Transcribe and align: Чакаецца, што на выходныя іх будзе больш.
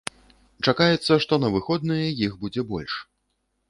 Чакаецца, 0.67 1.19
што 1.27 1.33
на 1.45 1.53
выходныя 1.59 2.05
іх 2.25 2.31
будзе 2.45 2.69
больш. 2.75 2.93